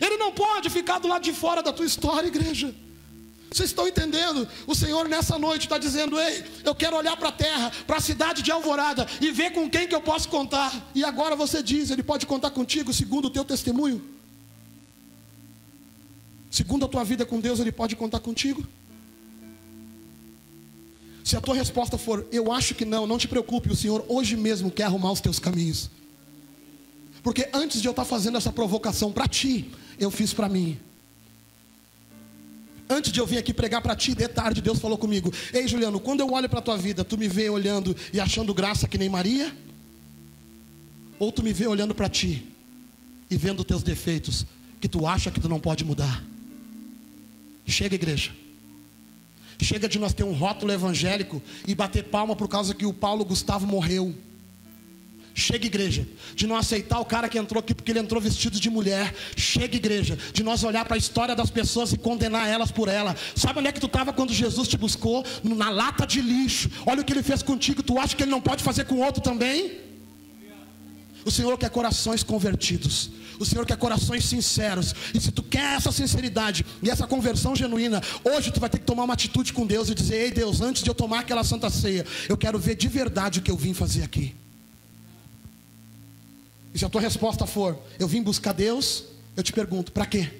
[0.00, 2.74] Ele não pode ficar do lado de fora da tua história, igreja.
[3.50, 4.46] Vocês estão entendendo?
[4.66, 8.00] O Senhor nessa noite está dizendo: Ei, eu quero olhar para a terra, para a
[8.00, 10.90] cidade de Alvorada e ver com quem que eu posso contar.
[10.94, 14.00] E agora você diz: Ele pode contar contigo segundo o teu testemunho?
[16.48, 18.64] Segundo a tua vida com Deus, Ele pode contar contigo?
[21.24, 24.36] Se a tua resposta for, eu acho que não, não te preocupe, o Senhor hoje
[24.36, 25.90] mesmo quer arrumar os teus caminhos.
[27.22, 30.78] Porque antes de eu estar fazendo essa provocação para ti, eu fiz para mim.
[32.88, 36.00] Antes de eu vir aqui pregar para ti, de tarde, Deus falou comigo: Ei, Juliano,
[36.00, 38.98] quando eu olho para a tua vida, tu me vê olhando e achando graça que
[38.98, 39.54] nem Maria?
[41.18, 42.44] Ou tu me vê olhando para ti
[43.30, 44.44] e vendo teus defeitos
[44.80, 46.24] que tu acha que tu não pode mudar?
[47.64, 48.32] Chega, igreja.
[49.60, 53.24] Chega de nós ter um rótulo evangélico e bater palma por causa que o Paulo
[53.24, 54.14] Gustavo morreu.
[55.40, 58.68] Chega, igreja, de não aceitar o cara que entrou aqui porque ele entrou vestido de
[58.68, 59.14] mulher.
[59.34, 63.16] Chega, igreja, de nós olhar para a história das pessoas e condenar elas por ela.
[63.34, 65.24] Sabe onde é que tu estava quando Jesus te buscou?
[65.42, 66.70] Na lata de lixo.
[66.84, 67.82] Olha o que ele fez contigo.
[67.82, 69.78] Tu acha que ele não pode fazer com outro também?
[71.24, 73.10] O Senhor quer corações convertidos.
[73.38, 74.94] O Senhor quer corações sinceros.
[75.14, 78.84] E se tu quer essa sinceridade e essa conversão genuína, hoje tu vai ter que
[78.84, 81.70] tomar uma atitude com Deus e dizer: Ei Deus, antes de eu tomar aquela santa
[81.70, 84.34] ceia, eu quero ver de verdade o que eu vim fazer aqui.
[86.74, 89.04] E se a tua resposta for: Eu vim buscar Deus,
[89.36, 90.30] eu te pergunto: para quê?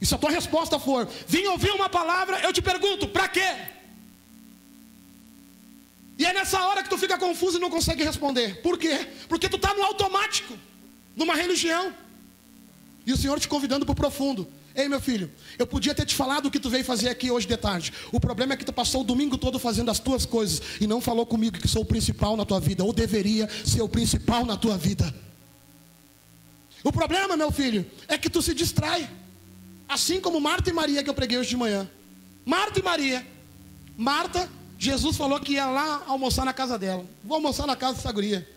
[0.00, 3.56] E se a tua resposta for: Vim ouvir uma palavra, eu te pergunto: para quê?
[6.18, 8.60] E é nessa hora que tu fica confuso e não consegue responder.
[8.60, 9.06] Por quê?
[9.28, 10.58] Porque tu está no automático,
[11.14, 11.94] numa religião.
[13.06, 14.48] E o Senhor te convidando para o profundo.
[14.78, 17.48] Ei, meu filho, eu podia ter te falado o que tu veio fazer aqui hoje
[17.48, 17.92] de tarde.
[18.12, 21.00] O problema é que tu passou o domingo todo fazendo as tuas coisas e não
[21.00, 24.56] falou comigo que sou o principal na tua vida, ou deveria ser o principal na
[24.56, 25.12] tua vida.
[26.84, 29.10] O problema, meu filho, é que tu se distrai.
[29.88, 31.90] Assim como Marta e Maria que eu preguei hoje de manhã.
[32.46, 33.26] Marta e Maria.
[33.96, 37.04] Marta Jesus falou que ia lá almoçar na casa dela.
[37.24, 38.48] Vou almoçar na casa dessa guria.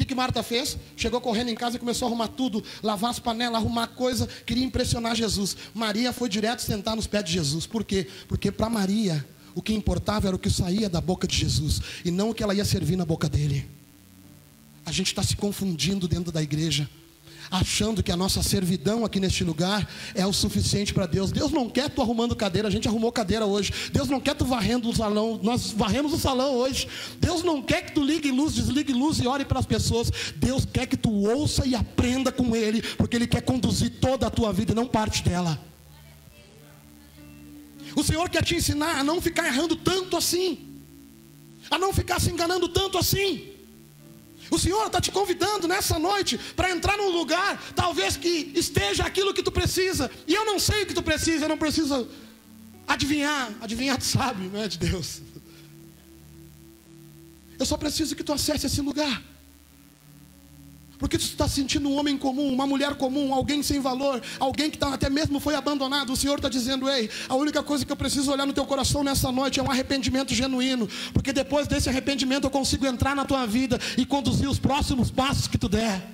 [0.00, 0.78] Que, que Marta fez?
[0.96, 4.64] Chegou correndo em casa e começou a arrumar tudo, lavar as panelas, arrumar coisa, queria
[4.64, 5.54] impressionar Jesus.
[5.74, 7.66] Maria foi direto sentar nos pés de Jesus.
[7.66, 8.08] Por quê?
[8.26, 9.22] Porque para Maria,
[9.54, 12.42] o que importava era o que saía da boca de Jesus e não o que
[12.42, 13.68] ela ia servir na boca dele.
[14.86, 16.88] A gente está se confundindo dentro da igreja
[17.50, 21.32] achando que a nossa servidão aqui neste lugar é o suficiente para Deus.
[21.32, 23.72] Deus não quer tu arrumando cadeira, a gente arrumou cadeira hoje.
[23.92, 26.86] Deus não quer tu varrendo o salão, nós varremos o salão hoje.
[27.18, 30.10] Deus não quer que tu ligue luz, desligue luz e ore para as pessoas.
[30.36, 34.30] Deus quer que tu ouça e aprenda com Ele, porque Ele quer conduzir toda a
[34.30, 35.60] tua vida e não parte dela.
[37.96, 40.58] O Senhor quer te ensinar a não ficar errando tanto assim,
[41.68, 43.49] a não ficar se enganando tanto assim.
[44.50, 49.32] O Senhor está te convidando nessa noite para entrar num lugar, talvez que esteja aquilo
[49.32, 50.10] que tu precisa.
[50.26, 52.08] E eu não sei o que tu precisa, eu não preciso
[52.86, 53.52] adivinhar.
[53.60, 55.22] Adivinhar tu sabe, não é de Deus.
[57.58, 59.22] Eu só preciso que tu acesse esse lugar.
[61.00, 64.76] Porque tu está sentindo um homem comum, uma mulher comum, alguém sem valor, alguém que
[64.76, 66.12] tá, até mesmo foi abandonado.
[66.12, 69.02] O Senhor está dizendo: Ei, a única coisa que eu preciso olhar no teu coração
[69.02, 70.86] nessa noite é um arrependimento genuíno.
[71.14, 75.48] Porque depois desse arrependimento eu consigo entrar na tua vida e conduzir os próximos passos
[75.48, 76.06] que tu der.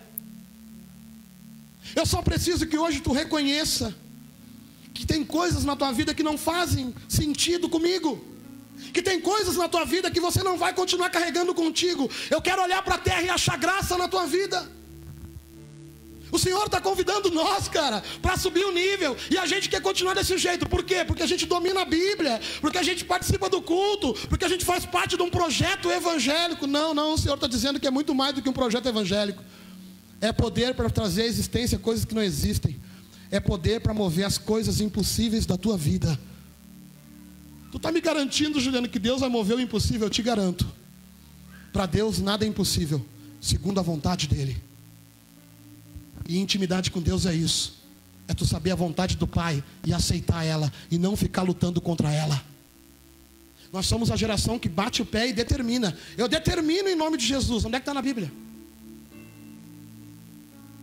[1.96, 3.92] Eu só preciso que hoje tu reconheça
[4.94, 8.24] que tem coisas na tua vida que não fazem sentido comigo
[8.92, 12.10] que tem coisas na tua vida que você não vai continuar carregando contigo.
[12.30, 14.75] Eu quero olhar para a terra e achar graça na tua vida.
[16.30, 19.16] O Senhor está convidando nós, cara, para subir o nível.
[19.30, 20.68] E a gente quer continuar desse jeito.
[20.68, 21.04] Por quê?
[21.04, 24.64] Porque a gente domina a Bíblia, porque a gente participa do culto, porque a gente
[24.64, 26.66] faz parte de um projeto evangélico.
[26.66, 29.42] Não, não, o Senhor está dizendo que é muito mais do que um projeto evangélico.
[30.20, 32.76] É poder para trazer à existência coisas que não existem.
[33.30, 36.18] É poder para mover as coisas impossíveis da tua vida.
[37.70, 40.06] Tu está me garantindo, Juliano, que Deus vai mover o impossível?
[40.06, 40.66] Eu te garanto.
[41.72, 43.04] Para Deus nada é impossível,
[43.40, 44.65] segundo a vontade dEle.
[46.28, 47.76] E intimidade com Deus é isso.
[48.28, 52.12] É tu saber a vontade do Pai e aceitar ela e não ficar lutando contra
[52.12, 52.42] ela.
[53.72, 55.96] Nós somos a geração que bate o pé e determina.
[56.16, 57.64] Eu determino em nome de Jesus.
[57.64, 58.32] Onde é que está na Bíblia?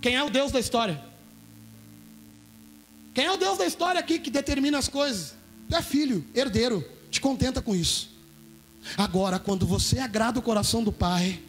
[0.02, 1.02] Quem é o Deus da história?
[3.14, 5.34] Quem é o Deus da história aqui que determina as coisas?
[5.70, 6.84] Tu é filho, herdeiro.
[7.10, 8.10] Te contenta com isso.
[8.98, 11.40] Agora, quando você agrada o coração do Pai,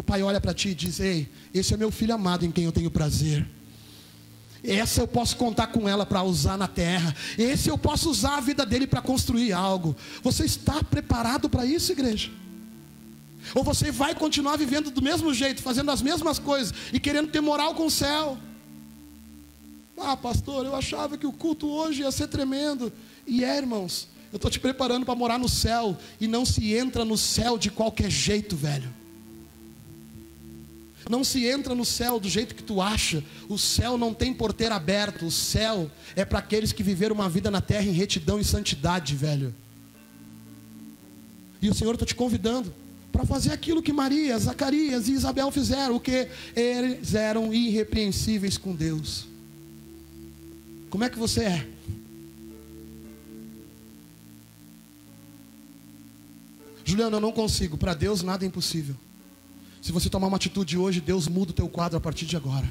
[0.00, 2.64] o pai olha para ti e diz: Ei, esse é meu filho amado em quem
[2.64, 3.46] eu tenho prazer.
[4.64, 7.14] Essa eu posso contar com ela para usar na terra.
[7.36, 9.94] Esse eu posso usar a vida dele para construir algo.
[10.22, 12.30] Você está preparado para isso, igreja?
[13.54, 17.42] Ou você vai continuar vivendo do mesmo jeito, fazendo as mesmas coisas e querendo ter
[17.42, 18.38] moral com o céu?
[19.98, 22.90] Ah, pastor, eu achava que o culto hoje ia ser tremendo.
[23.26, 25.94] E é, irmãos, eu estou te preparando para morar no céu.
[26.18, 28.99] E não se entra no céu de qualquer jeito, velho.
[31.10, 33.24] Não se entra no céu do jeito que tu acha.
[33.48, 35.26] O céu não tem porteiro aberto.
[35.26, 39.16] O céu é para aqueles que viveram uma vida na terra em retidão e santidade,
[39.16, 39.52] velho.
[41.60, 42.72] E o Senhor está te convidando
[43.10, 48.72] para fazer aquilo que Maria, Zacarias e Isabel fizeram, o que eles eram irrepreensíveis com
[48.72, 49.26] Deus.
[50.90, 51.66] Como é que você é?
[56.84, 57.76] Juliano, eu não consigo.
[57.76, 58.94] Para Deus nada é impossível.
[59.80, 62.70] Se você tomar uma atitude hoje, Deus muda o teu quadro a partir de agora.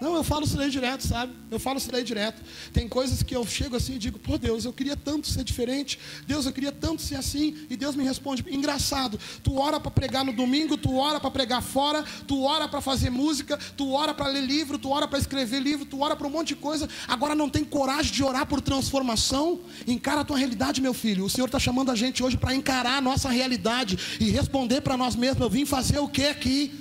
[0.00, 1.32] Não, eu falo isso daí direto, sabe?
[1.50, 2.42] Eu falo isso daí direto.
[2.72, 5.98] Tem coisas que eu chego assim e digo, pô Deus, eu queria tanto ser diferente.
[6.26, 7.66] Deus, eu queria tanto ser assim.
[7.68, 9.20] E Deus me responde, engraçado.
[9.42, 13.10] Tu ora para pregar no domingo, tu ora para pregar fora, tu ora para fazer
[13.10, 16.30] música, tu ora para ler livro, tu ora para escrever livro, tu ora para um
[16.30, 16.88] monte de coisa.
[17.06, 19.60] Agora não tem coragem de orar por transformação.
[19.86, 21.26] Encara a tua realidade, meu filho.
[21.26, 24.96] O Senhor está chamando a gente hoje para encarar a nossa realidade e responder para
[24.96, 25.42] nós mesmos.
[25.42, 26.79] Eu vim fazer o que aqui?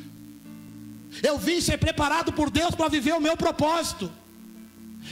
[1.24, 4.12] Eu vim ser preparado por Deus para viver o meu propósito.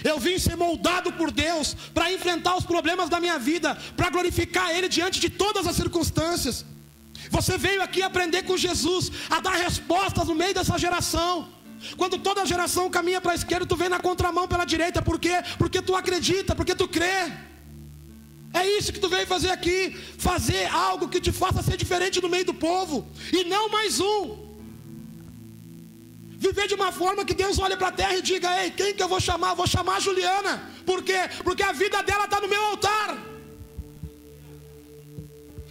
[0.03, 4.69] Eu vim ser moldado por Deus para enfrentar os problemas da minha vida, para glorificar
[4.71, 6.65] Ele diante de todas as circunstâncias.
[7.29, 11.49] Você veio aqui aprender com Jesus, a dar respostas no meio dessa geração.
[11.95, 15.43] Quando toda geração caminha para a esquerda, tu vem na contramão pela direita, por quê?
[15.57, 17.31] Porque tu acredita, porque tu crê.
[18.53, 22.29] É isso que tu veio fazer aqui, fazer algo que te faça ser diferente no
[22.29, 24.46] meio do povo, e não mais um.
[26.39, 29.01] Viver de uma forma que Deus olhe para a terra e diga: Ei, quem que
[29.01, 29.55] eu vou chamar?
[29.55, 30.53] Vou chamar a Juliana.
[30.85, 31.17] Por quê?
[31.43, 33.17] Porque a vida dela está no meu altar.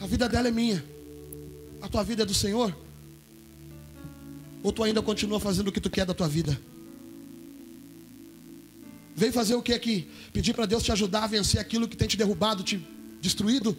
[0.00, 0.84] A vida dela é minha.
[1.80, 2.76] A tua vida é do Senhor?
[4.60, 6.60] Ou tu ainda continua fazendo o que tu quer da tua vida?
[9.14, 10.10] Vem fazer o que aqui?
[10.32, 12.84] Pedir para Deus te ajudar a vencer aquilo que tem te derrubado, te
[13.20, 13.76] destruído?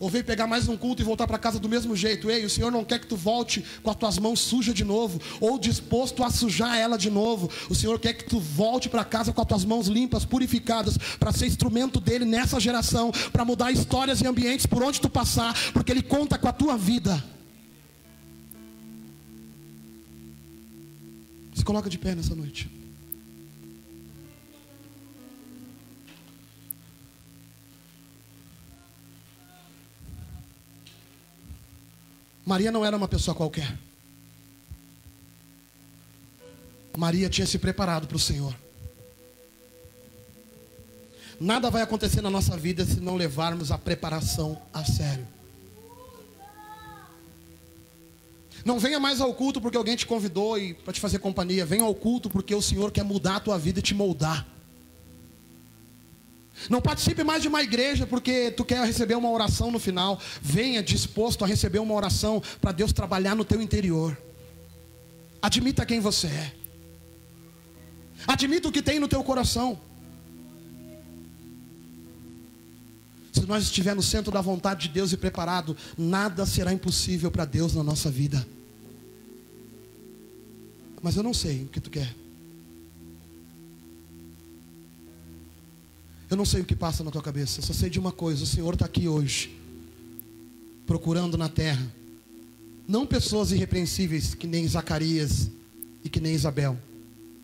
[0.00, 2.30] Ou veio pegar mais um culto e voltar para casa do mesmo jeito.
[2.30, 5.20] Ei, o Senhor não quer que tu volte com as tuas mãos sujas de novo,
[5.40, 7.50] ou disposto a sujar ela de novo.
[7.68, 11.32] O Senhor quer que tu volte para casa com as tuas mãos limpas, purificadas, para
[11.32, 15.90] ser instrumento dele nessa geração, para mudar histórias e ambientes por onde tu passar, porque
[15.90, 17.22] ele conta com a tua vida.
[21.54, 22.77] Se coloca de pé nessa noite.
[32.48, 33.78] Maria não era uma pessoa qualquer.
[36.96, 38.56] Maria tinha se preparado para o Senhor.
[41.38, 45.28] Nada vai acontecer na nossa vida se não levarmos a preparação a sério.
[48.64, 51.66] Não venha mais ao culto porque alguém te convidou e para te fazer companhia.
[51.66, 54.48] Venha ao culto porque o Senhor quer mudar a tua vida e te moldar.
[56.68, 60.20] Não participe mais de uma igreja porque tu quer receber uma oração no final.
[60.42, 64.16] Venha disposto a receber uma oração para Deus trabalhar no teu interior.
[65.40, 66.52] Admita quem você é.
[68.26, 69.78] Admita o que tem no teu coração.
[73.32, 77.44] Se nós estivermos no centro da vontade de Deus e preparado, nada será impossível para
[77.44, 78.46] Deus na nossa vida.
[81.00, 82.14] Mas eu não sei o que tu quer.
[86.30, 88.46] Eu não sei o que passa na tua cabeça, só sei de uma coisa: o
[88.46, 89.56] Senhor está aqui hoje,
[90.86, 91.86] procurando na terra,
[92.86, 95.50] não pessoas irrepreensíveis que nem Zacarias
[96.04, 96.78] e que nem Isabel,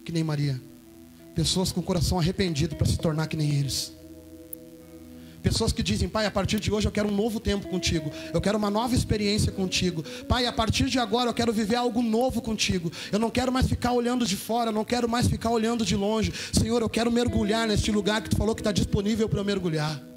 [0.05, 0.61] que nem Maria,
[1.35, 3.93] pessoas com o coração arrependido para se tornar que nem eles.
[5.45, 8.11] Pessoas que dizem, Pai, a partir de hoje eu quero um novo tempo contigo.
[8.32, 10.03] Eu quero uma nova experiência contigo.
[10.26, 12.90] Pai, a partir de agora eu quero viver algo novo contigo.
[13.12, 15.95] Eu não quero mais ficar olhando de fora, eu não quero mais ficar olhando de
[15.95, 16.32] longe.
[16.51, 20.13] Senhor, eu quero mergulhar neste lugar que tu falou que está disponível para eu mergulhar.